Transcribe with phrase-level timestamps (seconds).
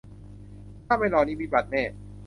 [0.85, 1.83] ถ้าไม่รอนี่วิบัติแน่